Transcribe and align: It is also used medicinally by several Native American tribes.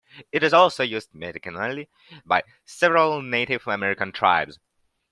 It 0.31 0.41
is 0.41 0.51
also 0.51 0.81
used 0.81 1.13
medicinally 1.13 1.87
by 2.25 2.41
several 2.65 3.21
Native 3.21 3.67
American 3.67 4.11
tribes. 4.11 4.57